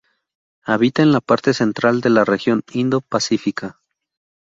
Habita 0.63 1.03
en 1.03 1.11
la 1.11 1.21
parte 1.21 1.53
central 1.53 2.01
de 2.01 2.09
la 2.09 2.25
región 2.25 2.63
Indo-Pacífica. 2.73 3.79